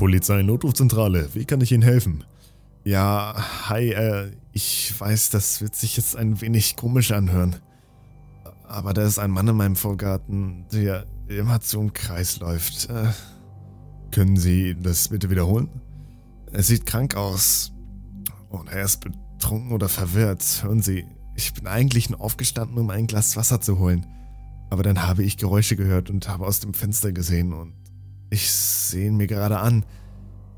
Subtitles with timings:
[0.00, 2.24] Polizei Notrufzentrale, wie kann ich Ihnen helfen?
[2.84, 3.34] Ja,
[3.68, 7.56] hi, äh, ich weiß, das wird sich jetzt ein wenig komisch anhören.
[8.66, 12.88] Aber da ist ein Mann in meinem Vorgarten, der immer zum Kreis läuft.
[12.88, 13.10] Äh,
[14.10, 15.68] können Sie das bitte wiederholen?
[16.50, 17.70] Er sieht krank aus.
[18.48, 20.62] Und er ist betrunken oder verwirrt.
[20.62, 24.06] Hören Sie, ich bin eigentlich nur aufgestanden, um ein Glas Wasser zu holen.
[24.70, 27.74] Aber dann habe ich Geräusche gehört und habe aus dem Fenster gesehen und
[28.30, 29.84] ich sehe ihn mir gerade an.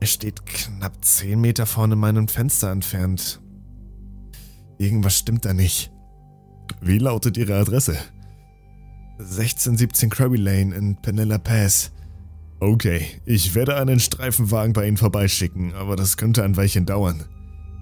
[0.01, 3.41] Er steht knapp 10 Meter vorne meinem Fenster entfernt.
[4.79, 5.93] Irgendwas stimmt da nicht.
[6.81, 7.97] Wie lautet Ihre Adresse?
[9.19, 11.93] 1617 Krabby Lane in Penella Pass.
[12.59, 17.25] Okay, ich werde einen Streifenwagen bei Ihnen vorbeischicken, aber das könnte ein Weilchen dauern.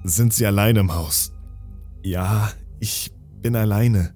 [0.05, 1.33] Sind Sie allein im Haus?
[2.03, 4.15] Ja, ich bin alleine.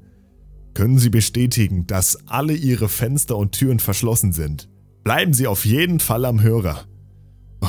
[0.75, 4.69] Können Sie bestätigen, dass alle Ihre Fenster und Türen verschlossen sind?
[5.05, 6.87] Bleiben Sie auf jeden Fall am Hörer.
[7.61, 7.69] Oh,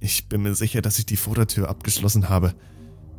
[0.00, 2.54] ich bin mir sicher, dass ich die Vordertür abgeschlossen habe.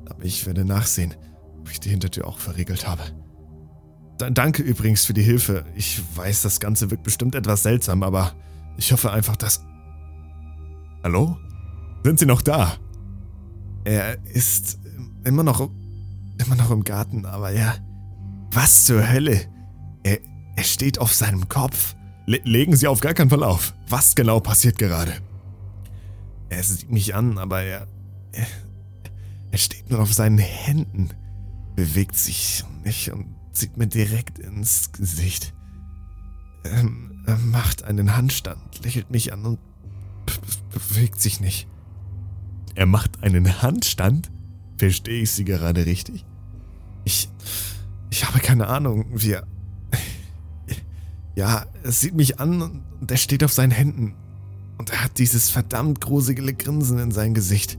[0.09, 1.13] Aber ich werde nachsehen,
[1.59, 3.03] ob ich die Hintertür auch verriegelt habe.
[4.17, 5.65] Danke übrigens für die Hilfe.
[5.75, 8.33] Ich weiß, das Ganze wirkt bestimmt etwas seltsam, aber
[8.77, 9.63] ich hoffe einfach, dass...
[11.03, 11.37] Hallo?
[12.03, 12.75] Sind Sie noch da?
[13.83, 14.79] Er ist
[15.23, 15.69] immer noch,
[16.43, 17.75] immer noch im Garten, aber ja.
[18.51, 19.41] Was zur Hölle?
[20.03, 20.19] Er,
[20.55, 21.95] er steht auf seinem Kopf.
[22.25, 23.73] Le legen Sie auf gar keinen Fall auf.
[23.87, 25.13] Was genau passiert gerade?
[26.49, 27.87] Er sieht mich an, aber er,
[28.31, 28.47] er,
[29.51, 31.09] er steht nur auf seinen Händen,
[31.75, 35.53] bewegt sich nicht und sieht mir direkt ins Gesicht.
[36.63, 36.85] Er,
[37.25, 39.59] er macht einen Handstand, lächelt mich an und
[40.71, 41.67] bewegt sich nicht.
[42.75, 44.31] Er macht einen Handstand?
[44.77, 46.25] Verstehe ich Sie gerade richtig?
[47.05, 47.29] Ich,
[48.09, 49.47] ich habe keine Ahnung, wie er,
[51.35, 54.15] ja, er sieht mich an und er steht auf seinen Händen.
[54.77, 57.77] Und er hat dieses verdammt gruselige Grinsen in sein Gesicht.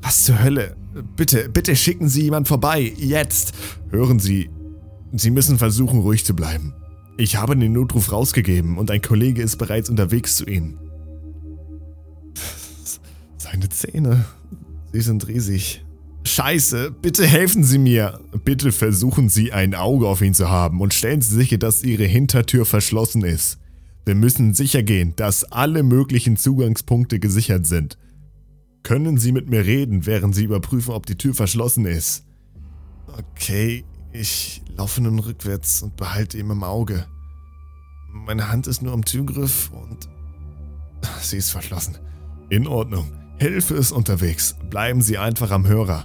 [0.00, 0.76] Was zur Hölle?
[1.16, 2.92] Bitte, bitte schicken Sie jemand vorbei.
[2.96, 3.52] Jetzt.
[3.90, 4.50] Hören Sie,
[5.12, 6.74] Sie müssen versuchen, ruhig zu bleiben.
[7.18, 10.78] Ich habe den Notruf rausgegeben und ein Kollege ist bereits unterwegs zu Ihnen.
[13.36, 14.24] Seine Zähne,
[14.92, 15.84] sie sind riesig.
[16.24, 18.20] Scheiße, bitte helfen Sie mir.
[18.44, 22.04] Bitte versuchen Sie ein Auge auf ihn zu haben und stellen Sie sicher, dass Ihre
[22.04, 23.58] Hintertür verschlossen ist.
[24.04, 27.98] Wir müssen sicher gehen, dass alle möglichen Zugangspunkte gesichert sind.
[28.82, 32.24] Können Sie mit mir reden, während Sie überprüfen, ob die Tür verschlossen ist?
[33.06, 37.06] Okay, ich laufe nun rückwärts und behalte ihn im Auge.
[38.12, 40.08] Meine Hand ist nur am Türgriff und
[41.20, 41.98] sie ist verschlossen.
[42.50, 43.21] In Ordnung.
[43.38, 44.56] Hilfe ist unterwegs.
[44.70, 46.04] Bleiben Sie einfach am Hörer.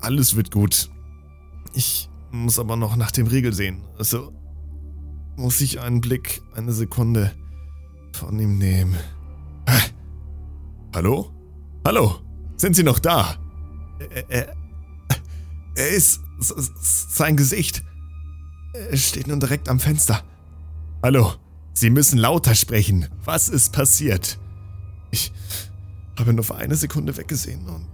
[0.00, 0.90] Alles wird gut.
[1.72, 3.82] Ich muss aber noch nach dem Riegel sehen.
[3.98, 4.32] Also
[5.36, 7.32] muss ich einen Blick, eine Sekunde
[8.12, 8.96] von ihm nehmen.
[9.68, 9.90] Hä?
[10.94, 11.30] Hallo?
[11.86, 12.20] Hallo?
[12.56, 13.36] Sind Sie noch da?
[13.98, 14.56] Er, er,
[15.76, 17.82] er ist sein Gesicht.
[18.72, 20.22] Er steht nun direkt am Fenster.
[21.02, 21.34] Hallo?
[21.72, 23.08] Sie müssen lauter sprechen.
[23.24, 24.38] Was ist passiert?
[25.14, 25.32] Ich
[26.18, 27.86] habe nur für eine Sekunde weggesehen und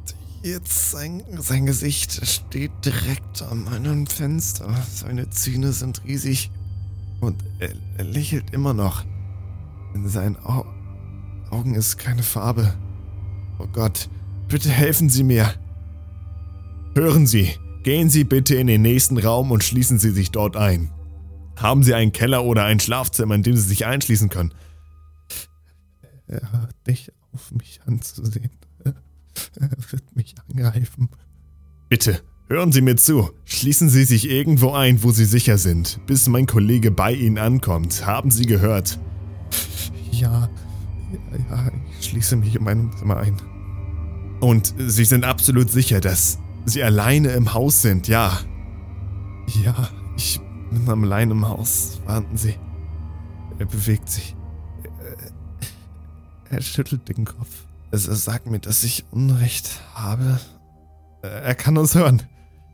[0.43, 4.75] Jetzt sein, sein Gesicht steht direkt an meinem Fenster.
[4.91, 6.51] Seine Zähne sind riesig
[7.21, 9.05] und er, er lächelt immer noch.
[9.95, 10.65] In seinen Au
[11.51, 12.73] Augen ist keine Farbe.
[13.59, 14.09] Oh Gott,
[14.49, 15.53] bitte helfen Sie mir.
[16.95, 17.51] Hören Sie,
[17.83, 20.91] gehen Sie bitte in den nächsten Raum und schließen Sie sich dort ein.
[21.57, 24.55] Haben Sie einen Keller oder ein Schlafzimmer, in dem Sie sich einschließen können?
[26.31, 28.51] Er hört nicht auf, mich anzusehen.
[28.85, 31.09] Er wird mich angreifen.
[31.89, 33.31] Bitte, hören Sie mir zu.
[33.45, 38.07] Schließen Sie sich irgendwo ein, wo Sie sicher sind, bis mein Kollege bei Ihnen ankommt.
[38.07, 39.01] Haben Sie gehört?
[40.13, 40.49] Ja,
[41.13, 43.37] ja, ja, ich schließe mich in meinem Zimmer ein.
[44.39, 48.39] Und Sie sind absolut sicher, dass Sie alleine im Haus sind, ja?
[49.65, 50.41] Ja, ich
[50.71, 52.01] bin allein im Haus.
[52.07, 52.55] Warten Sie.
[53.59, 54.37] Er bewegt sich.
[56.51, 57.65] Er, schüttelt den Kopf.
[57.93, 60.41] Es sagt mir, dass ich Unrecht habe.
[61.23, 62.23] Er kann uns hören.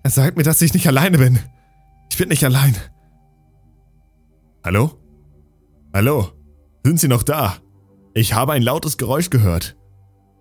[0.02, 1.38] Er sagt mir, dass ich nicht alleine bin.
[2.10, 2.74] Ich bin nicht allein.
[4.64, 4.98] Hallo?
[5.92, 6.32] Hallo?
[6.84, 7.56] Sind Sie noch da?
[8.14, 9.76] Ich habe ein lautes Geräusch gehört.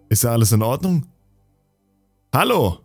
[0.10, 1.06] Ist da alles in Ordnung?
[2.34, 2.85] Hallo?